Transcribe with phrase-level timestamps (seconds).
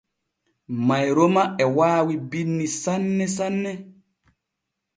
[0.87, 3.71] Mayroma e waawi binni sanne sanne.